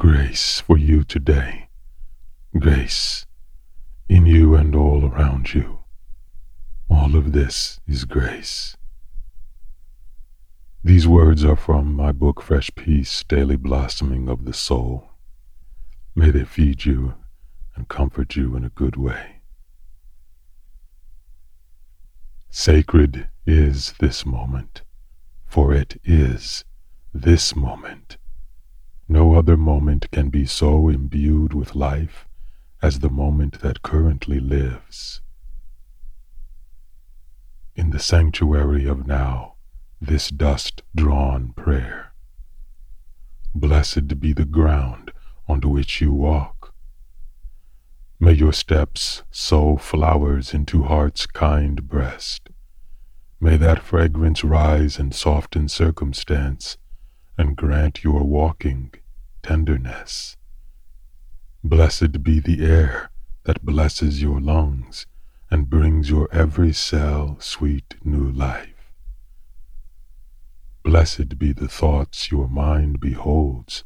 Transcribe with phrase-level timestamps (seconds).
[0.00, 1.68] Grace for you today.
[2.58, 3.26] Grace
[4.08, 5.80] in you and all around you.
[6.88, 8.78] All of this is grace.
[10.82, 15.10] These words are from my book, Fresh Peace Daily Blossoming of the Soul.
[16.14, 17.12] May they feed you
[17.76, 19.42] and comfort you in a good way.
[22.48, 24.80] Sacred is this moment,
[25.44, 26.64] for it is
[27.12, 28.16] this moment.
[29.12, 32.28] No other moment can be so imbued with life
[32.80, 35.20] as the moment that currently lives.
[37.74, 39.54] In the sanctuary of now,
[40.00, 42.12] this dust drawn prayer.
[43.52, 45.10] Blessed be the ground
[45.48, 46.72] on which you walk.
[48.20, 52.48] May your steps sow flowers into heart's kind breast.
[53.40, 56.76] May that fragrance rise and soften circumstance
[57.36, 58.92] and grant your walking
[59.42, 60.36] tenderness.
[61.62, 63.10] Blessed be the air
[63.44, 65.06] that blesses your lungs
[65.50, 68.92] and brings your every cell sweet new life.
[70.82, 73.84] Blessed be the thoughts your mind beholds,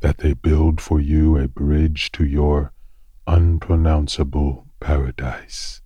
[0.00, 2.72] that they build for you a bridge to your
[3.26, 5.80] unpronounceable paradise.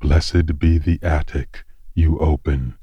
[0.00, 1.64] Blessed be the attic
[1.94, 2.78] you open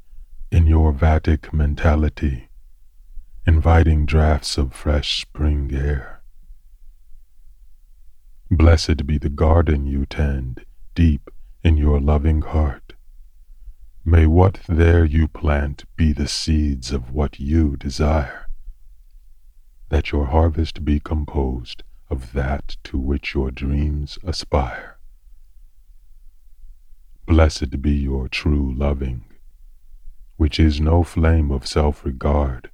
[0.51, 2.46] in your Vatic mentality,
[3.47, 6.21] inviting drafts of fresh spring air.
[8.51, 11.29] Blessed be the garden you tend deep
[11.63, 12.91] in your loving heart.
[14.03, 18.47] May what there you plant be the seeds of what you desire,
[19.87, 24.97] that your harvest be composed of that to which your dreams aspire.
[27.25, 29.23] Blessed be your true loving,
[30.35, 32.71] which is no flame of self-regard,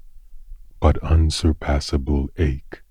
[0.84, 2.82] but unsurpassable ache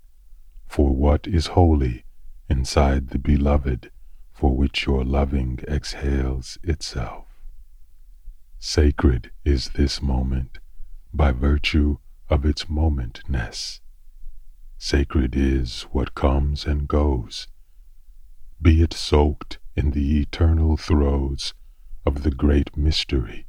[0.66, 2.06] for what is holy
[2.48, 3.90] inside the beloved
[4.32, 7.26] for which your loving exhales itself.
[8.58, 10.58] Sacred is this moment
[11.12, 11.98] by virtue
[12.30, 13.80] of its momentness.
[14.78, 17.46] Sacred is what comes and goes,
[18.62, 21.52] be it soaked in the eternal throes
[22.06, 23.44] of the great mystery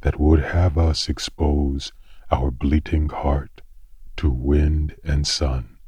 [0.00, 1.92] that would have us expose
[2.32, 3.62] our bleating heart
[4.18, 5.78] to wind and sun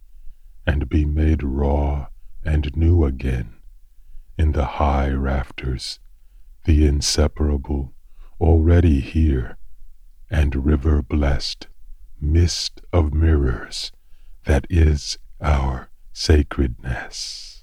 [0.66, 2.06] and be made raw
[2.44, 3.54] and new again
[4.38, 5.98] in the high rafters,
[6.64, 7.92] the inseparable,
[8.41, 9.58] already here,
[10.30, 11.66] and river blessed,
[12.20, 13.92] mist of mirrors
[14.44, 17.59] that is our sacredness.